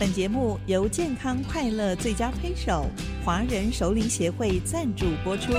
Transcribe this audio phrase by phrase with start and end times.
[0.00, 2.86] 本节目由健康快乐最佳推手
[3.22, 5.52] 华人首领协会赞助播出。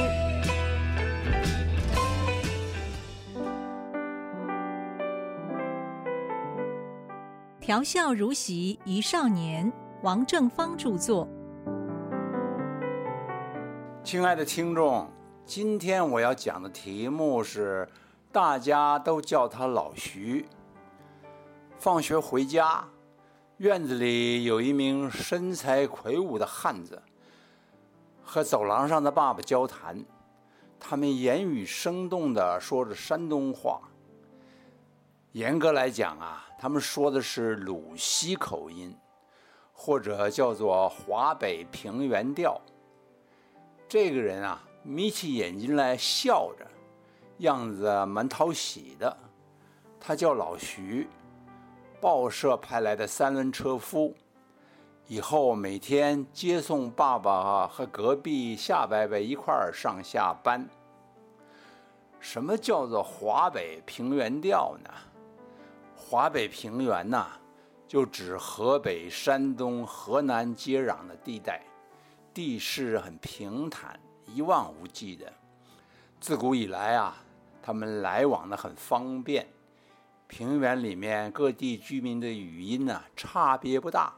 [7.60, 11.28] 调笑如席一少年，王正芳著作。
[14.04, 15.08] 亲爱的听众，
[15.46, 17.88] 今天我要讲的题目是，
[18.32, 20.48] 大家都叫他老徐。
[21.78, 22.84] 放学回家。
[23.62, 27.00] 院子里有一名身材魁梧的汉子，
[28.24, 30.04] 和走廊上的爸爸交谈。
[30.80, 33.80] 他们言语生动地说着山东话。
[35.34, 38.98] 严格来讲啊，他们说的是鲁西口音，
[39.74, 42.60] 或者叫做华北平原调。
[43.88, 46.66] 这个人啊，眯起眼睛来笑着，
[47.38, 49.16] 样子蛮讨喜的。
[50.00, 51.08] 他叫老徐。
[52.02, 54.16] 报社派来的三轮车夫，
[55.06, 60.68] 以后每天接送爸爸和隔壁夏伯伯一块儿上下班。
[62.20, 64.90] 什么叫做华北平原调呢？
[65.96, 67.28] 华北平原呐，
[67.88, 71.64] 就指河北、山东、河南接壤的地带，
[72.34, 75.32] 地势很平坦，一望无际的。
[76.20, 77.16] 自古以来啊，
[77.62, 79.46] 他们来往的很方便。
[80.32, 84.16] 平原里面各地居民的语音呢差别不大，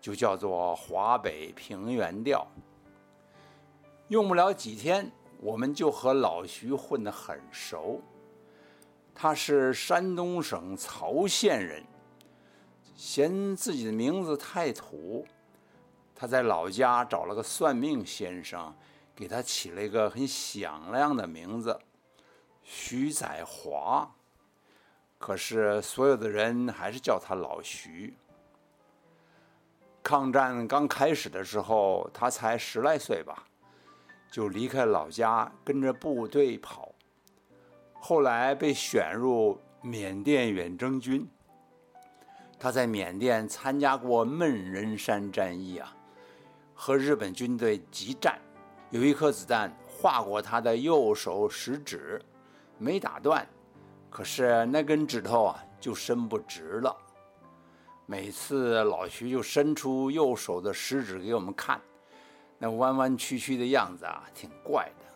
[0.00, 2.46] 就叫做华北平原调。
[4.08, 8.00] 用不了几天，我们就和老徐混得很熟。
[9.14, 11.84] 他是山东省曹县人，
[12.96, 15.26] 嫌自己的名字太土，
[16.14, 18.74] 他在老家找了个算命先生，
[19.14, 21.78] 给他起了一个很响亮的名字——
[22.64, 24.10] 徐载华。
[25.20, 28.14] 可是，所有的人还是叫他老徐。
[30.02, 33.44] 抗战刚开始的时候，他才十来岁吧，
[34.32, 36.94] 就离开老家，跟着部队跑。
[38.00, 41.28] 后来被选入缅甸远征军。
[42.58, 45.94] 他在缅甸参加过闷人山战役啊，
[46.74, 48.40] 和日本军队激战，
[48.88, 52.20] 有一颗子弹划过他的右手食指，
[52.78, 53.46] 没打断。
[54.10, 56.94] 可是那根指头啊，就伸不直了。
[58.06, 61.80] 每次老徐就伸出右手的食指给我们看，
[62.58, 65.06] 那弯弯曲曲的样子啊，挺怪的。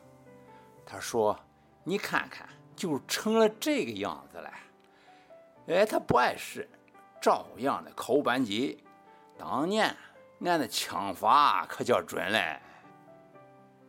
[0.87, 1.37] 他说
[1.82, 4.50] ：“你看看，就成了这个样子了。”
[5.66, 6.69] 哎，他不碍事，
[7.21, 8.84] 照样的扣扳机。
[9.37, 9.94] 当年
[10.44, 12.61] 俺的枪法可叫准嘞。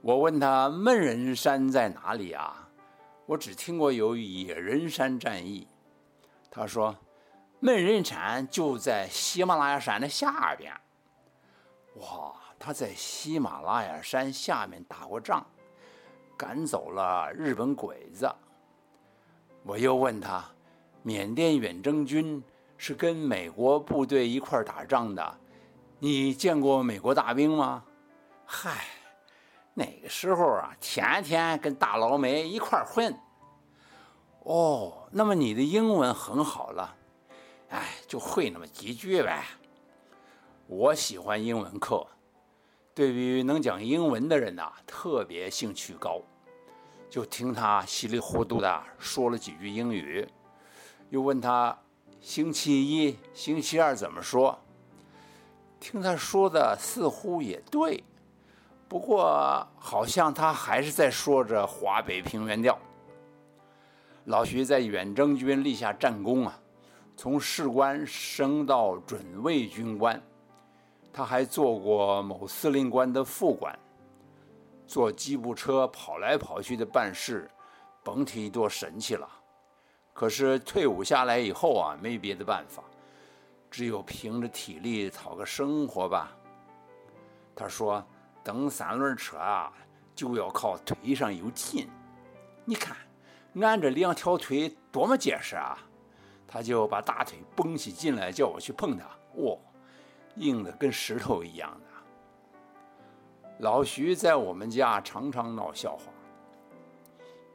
[0.02, 2.65] 我问他：“闷人山在哪里啊？”
[3.26, 5.68] 我只听过有野人山战役，
[6.52, 6.96] 他说，
[7.60, 10.72] 闷人山就在喜马拉雅山的下边。
[11.96, 15.44] 哇，他在喜马拉雅山下面打过仗，
[16.38, 18.32] 赶走了日本鬼子。
[19.64, 20.46] 我又问他，
[21.02, 22.44] 缅甸远征军
[22.78, 25.38] 是跟美国部队一块打仗的，
[25.98, 27.84] 你见过美国大兵吗？
[28.46, 28.86] 嗨。
[29.78, 33.14] 那个时候啊，天天跟大老美一块混。
[34.44, 36.96] 哦，那么你的英文很好了，
[37.70, 39.44] 哎，就会那么几句呗。
[40.68, 42.08] 我喜欢英文课，
[42.94, 46.22] 对于能讲英文的人呐，特别兴趣高。
[47.10, 50.28] 就听他稀里糊涂的说了几句英语，
[51.10, 51.78] 又问他
[52.22, 54.58] 星期一、星期二怎么说。
[55.80, 58.04] 听他说的似乎也对。
[58.88, 62.78] 不过，好像他还是在说着华北平原调。
[64.26, 66.60] 老徐在远征军立下战功啊，
[67.18, 70.22] 从士官升到准尉军官。
[71.12, 73.78] 他还做过某司令官的副官，
[74.86, 77.50] 坐吉普车跑来跑去的办事，
[78.04, 79.28] 甭提多神气了。
[80.14, 82.84] 可是退伍下来以后啊，没别的办法，
[83.72, 86.32] 只有凭着体力讨个生活吧。
[87.56, 88.06] 他说。
[88.46, 89.74] 蹬三轮车啊，
[90.14, 91.90] 就要靠腿上有劲。
[92.64, 92.96] 你看，
[93.60, 95.76] 俺这两条腿多么结实啊！
[96.48, 99.06] 他就把大腿绷起劲来，叫我去碰他。
[99.36, 99.58] 哦，
[100.36, 101.88] 硬的跟石头一样的。
[103.60, 106.04] 老徐在我们家常常闹笑话。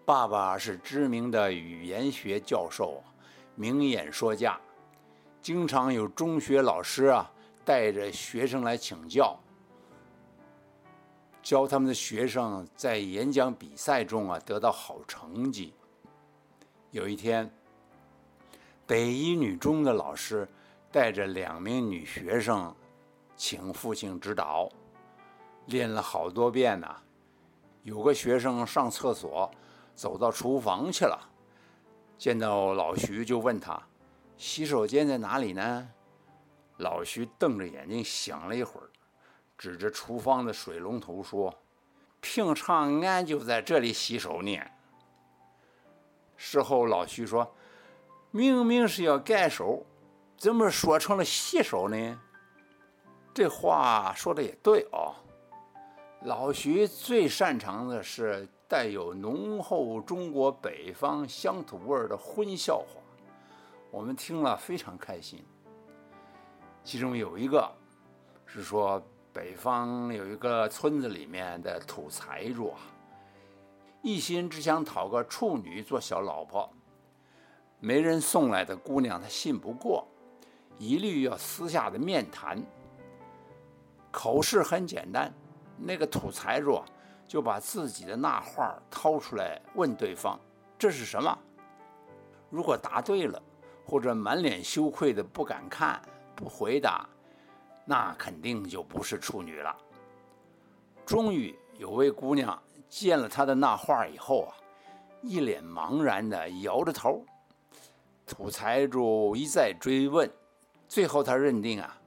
[0.04, 3.00] 爸爸是知名的语言学教授，
[3.54, 4.58] 名演说家，
[5.40, 7.30] 经常有中学老师啊
[7.64, 9.38] 带着学生来请教。
[11.42, 15.72] 教他们的学生在演讲比赛中啊得到好成绩。
[16.90, 17.50] 有一天，
[18.86, 20.46] 北一女中的老师
[20.90, 22.74] 带着两名女学生
[23.36, 24.68] 请父亲指导，
[25.66, 26.88] 练了好多遍呢。
[27.82, 29.50] 有个学生上厕所，
[29.94, 31.18] 走到厨房去了，
[32.18, 33.80] 见到老徐就问他
[34.36, 35.88] ：“洗手间在哪里呢？”
[36.76, 38.90] 老徐瞪着眼睛想了一会儿，
[39.60, 41.54] 指着厨房的水龙头说
[42.22, 44.58] ：“平常俺就在这里洗手呢。”
[46.34, 47.54] 事后老徐说
[48.32, 49.84] ：“明明是要改手，
[50.38, 52.20] 怎么说成了洗手呢？”
[53.34, 55.12] 这话说的也对啊。
[56.22, 62.98] 老徐最擅长的是带有浓厚中国北方乡土味儿的荤笑话，
[63.90, 65.44] 我们听了非常开心。
[66.82, 67.70] 其中有一个
[68.46, 69.02] 是说，
[69.40, 72.78] 北方有一个村子里面的土财主啊，
[74.02, 76.70] 一心只想讨个处女做小老婆，
[77.78, 80.06] 没人送来的姑娘他信不过，
[80.76, 82.62] 一律要私下的面谈。
[84.10, 85.32] 口试很简单，
[85.78, 86.78] 那个土财主
[87.26, 90.38] 就把自己的那画掏出来问对方
[90.78, 91.38] ：“这是什么？”
[92.50, 93.42] 如果答对了，
[93.86, 95.98] 或者满脸羞愧的不敢看。
[96.36, 97.08] 不回答，
[97.90, 99.76] 那肯定就不是处女了。
[101.04, 102.56] 终于有位姑娘
[102.88, 104.54] 见了他的那画以后啊，
[105.22, 107.26] 一脸茫然的摇着头。
[108.24, 110.30] 土财主一再追问，
[110.86, 112.00] 最后他认定啊，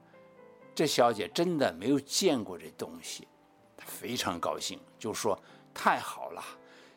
[0.74, 3.28] 这小姐真的没有见过这东西。
[3.76, 5.38] 他非常高兴，就说
[5.74, 6.42] ：“太好了，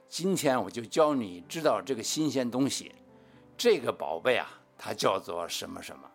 [0.08, 2.94] 今天我就教你知道这个新鲜东西。
[3.58, 4.48] 这个宝贝啊，
[4.78, 6.10] 它叫做什么什么。”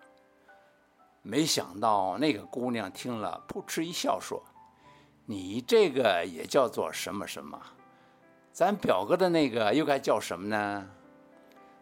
[1.22, 4.42] 没想到那个姑娘听了，扑哧一笑，说
[5.24, 7.60] ：“你这个也叫做什么什么？
[8.52, 10.88] 咱表哥的那个又该叫什么呢？”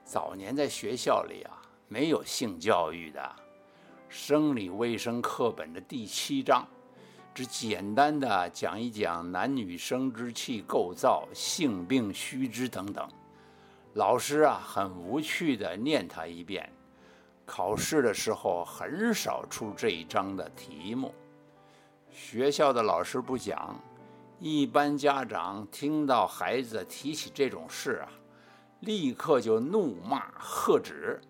[0.05, 3.37] 早年在学校里啊，没有性教育的，
[4.09, 6.67] 生理卫生课本的第七章，
[7.33, 13.09] 只简单的讲一讲男女生殖器构造、性病须知等等。
[13.95, 16.71] 老师啊，很无趣的念他一遍。
[17.53, 21.13] 考试的时候很少出这一章的题目，
[22.09, 23.75] 学校的老师不讲，
[24.39, 28.09] 一般家长听到孩子提起这种事啊，
[28.83, 31.21] 立刻就怒骂喝止。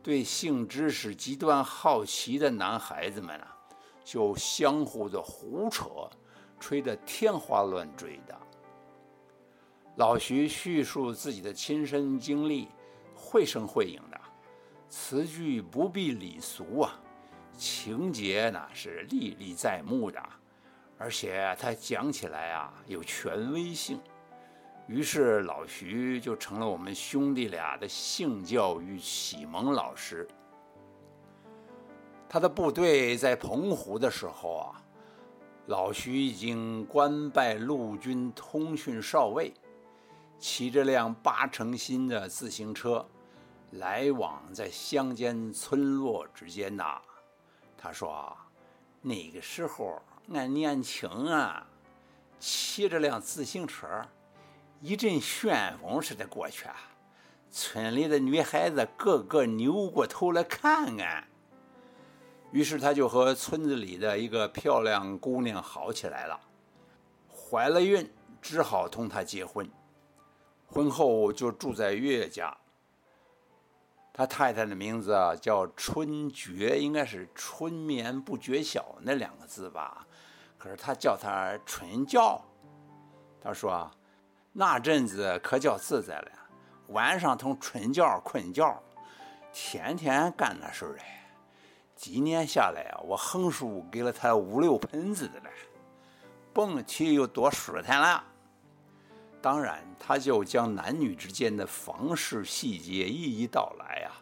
[0.00, 3.56] 对性知识极端好奇的男孩子们啊，
[4.04, 6.08] 就相互的胡扯，
[6.60, 8.38] 吹得天花乱坠的。
[9.96, 12.68] 老徐叙述自己的亲身经历，
[13.12, 14.00] 绘声绘影。
[14.92, 17.00] 词句不必礼俗啊，
[17.56, 20.22] 情节呢是历历在目的，
[20.98, 23.98] 而且他讲起来啊有权威性，
[24.86, 30.28] 于是老徐就成了我们兄弟俩的性教育启蒙老师。
[32.28, 34.76] 他的部队在澎湖的时候啊，
[35.68, 39.54] 老徐已经官拜陆军通讯少尉，
[40.38, 43.02] 骑着辆八成新的自行车。
[43.72, 47.00] 来往在乡间村落之间呐，
[47.78, 48.36] 他说
[49.00, 50.00] ：“那个时候
[50.32, 51.66] 俺年轻啊，
[52.38, 53.86] 骑着辆自行车，
[54.82, 56.76] 一阵旋风似的过去啊，
[57.50, 61.26] 村里的女孩子个个扭过头来看俺。
[62.50, 66.38] 于是他就和村子里的一个漂亮姑娘好起来了，
[67.30, 68.12] 怀了孕，
[68.42, 69.66] 只好同她结婚。
[70.66, 72.54] 婚后就住在岳家。”
[74.12, 80.06] 他太太的名字啊叫春觉，应该是春眠不觉晓那两个字吧。
[80.58, 82.40] 可是他叫她春觉。
[83.40, 83.90] 他说
[84.52, 86.30] 那阵子可叫自在了，
[86.88, 88.80] 晚上同春觉困觉，
[89.52, 91.02] 天天干那事儿嘞。
[91.96, 95.50] 几年下来啊，我横竖给了他五六盆子的了，
[96.52, 98.24] 蹦起有多舒坦了。
[99.42, 104.14] 当然，他就将男女之间的房事细节一一道来啊，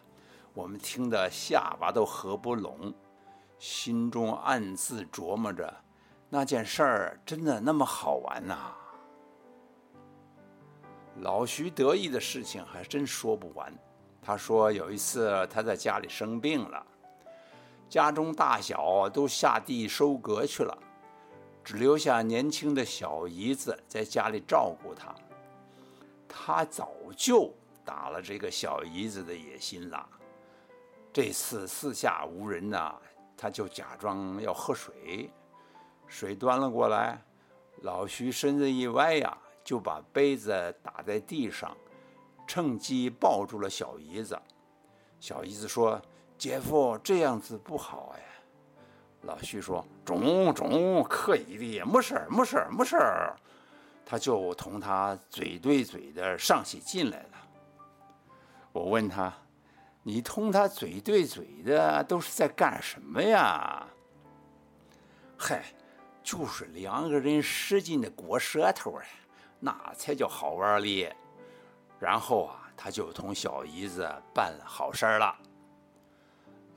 [0.55, 2.91] 我们听得下巴都合不拢，
[3.59, 5.71] 心中暗自琢磨着，
[6.27, 8.57] 那件事儿真的那么好玩呐？
[11.17, 13.71] 老徐得意的事情还真说不完。
[14.23, 16.83] 他说有一次他在家里生病了，
[17.87, 20.75] 家中大小都下地收割去了。
[21.63, 25.13] 只留下年轻的小姨子在家里照顾他。
[26.27, 27.53] 他早就
[27.83, 30.07] 打了这个小姨子的野心了。
[31.13, 32.95] 这次四下无人呐，
[33.35, 35.29] 他就假装要喝水。
[36.07, 37.21] 水端了过来，
[37.81, 40.51] 老徐身子一歪呀，就把杯子
[40.81, 41.75] 打在地上，
[42.47, 44.39] 趁机抱住了小姨子。
[45.19, 46.01] 小姨子说
[46.37, 48.23] ：“姐夫这样子不好哎。”
[49.23, 53.35] 老徐说：“中中，可以的，没事儿，没事儿，没事儿。”
[54.05, 57.29] 他就同他嘴对嘴的上起劲来了。
[58.71, 59.31] 我问他
[60.03, 63.85] ：“你同他嘴对嘴的都是在干什么呀？”
[65.37, 65.63] 嗨，
[66.23, 69.03] 就是两个人使劲的过舌头啊，
[69.59, 71.07] 那才叫好玩哩。
[71.99, 74.01] 然后啊，他就同小姨子
[74.33, 75.37] 办了好事了。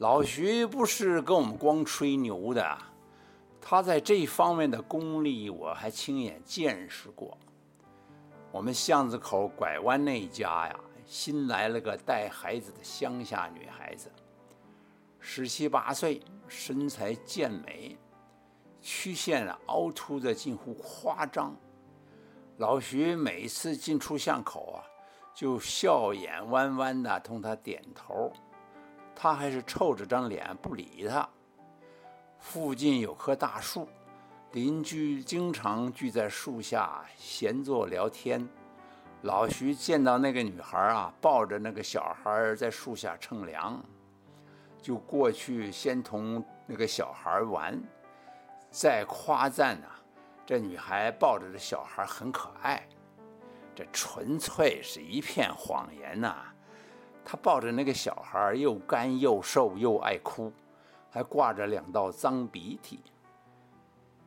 [0.05, 2.79] 老徐不是跟我们光吹牛的，
[3.59, 7.39] 他在这方面的功力我还亲眼见识过。
[8.53, 14.13] 我们巷子口拐弯那家呀，新来了个带孩子的乡下女孩子，
[15.21, 17.97] 十七八岁，身材健美，
[18.83, 21.57] 曲线凹凸的近乎夸张。
[22.59, 24.85] 老徐每次进出巷口啊，
[25.35, 28.31] 就笑眼弯弯的同她点头。
[29.15, 31.29] 他还是臭着张脸不理他。
[32.39, 33.89] 附近有棵大树，
[34.53, 38.47] 邻居经常聚在树下闲坐聊天。
[39.23, 43.83] 老徐见到那个女孩啊，抱着那个小孩在树下乘凉，
[44.83, 47.83] 就过去先同那个小孩玩，
[48.71, 49.87] 再夸赞呐，
[50.45, 52.87] 这女孩抱着这小孩很可爱。
[53.75, 56.54] 这纯粹是一片谎言呐！
[57.25, 60.53] 他抱着那个小孩，又干又瘦又爱哭，
[61.11, 63.01] 还挂着两道脏鼻涕。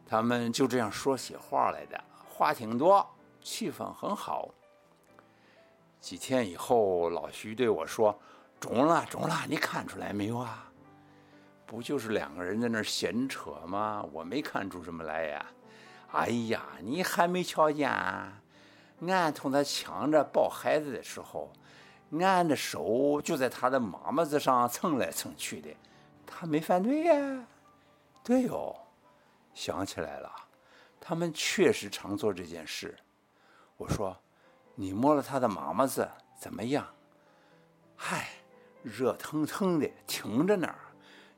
[0.06, 3.08] 他们就这样说起话来的，话挺多，
[3.42, 4.50] 气氛很好。
[6.00, 8.18] 几天以后，老徐对我说
[8.60, 10.72] ：“中了，中了，你看出来没有啊？
[11.66, 14.04] 不就是两个人在那闲扯吗？
[14.12, 15.46] 我没看出什么来呀。
[16.13, 17.92] 哎呀，你还没瞧见？
[19.01, 21.51] 俺同他抢着抱孩子的时候。”
[22.12, 25.70] 俺的手就在他的妈妈子上蹭来蹭去的，
[26.26, 27.46] 他没反对呀。
[28.24, 28.76] 对哦，
[29.54, 30.32] 想起来了，
[31.00, 32.98] 他们确实常做这件事。
[33.78, 34.18] 我说
[34.76, 36.10] ：“你摸了他的妈妈子
[36.40, 36.88] 怎么样？”
[37.96, 38.28] 嗨，
[38.84, 40.76] 热腾腾的，挺着那儿，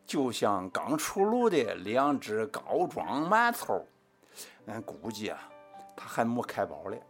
[0.06, 3.86] 就像刚出炉的两只高装馒头。
[4.68, 5.50] 俺估计啊，
[5.96, 7.02] 他还没开包嘞。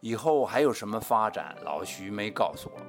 [0.00, 1.56] 以后还有什么发展？
[1.64, 2.80] 老徐没告诉我。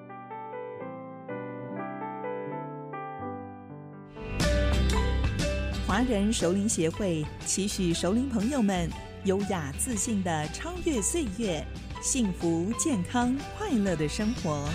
[5.87, 8.89] 华人熟龄协会期许熟龄朋友们
[9.23, 11.65] 优雅自信的超越岁月，
[12.01, 14.69] 幸福健康快乐的生活。